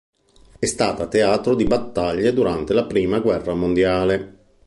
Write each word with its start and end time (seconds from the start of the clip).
È 0.57 0.65
stata 0.65 1.05
teatro 1.05 1.53
di 1.53 1.65
battaglie 1.65 2.33
durante 2.33 2.73
la 2.73 2.85
prima 2.87 3.19
guerra 3.19 3.53
mondiale. 3.53 4.45